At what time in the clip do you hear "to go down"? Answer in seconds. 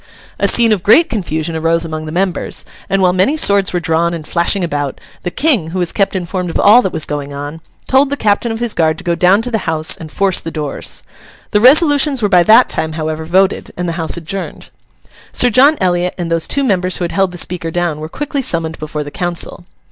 8.97-9.43